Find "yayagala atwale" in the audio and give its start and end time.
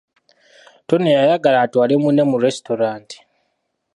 1.17-1.93